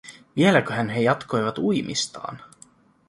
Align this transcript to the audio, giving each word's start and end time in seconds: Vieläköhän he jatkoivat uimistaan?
Vieläköhän 0.35 0.89
he 0.89 0.99
jatkoivat 1.01 1.57
uimistaan? 1.57 2.39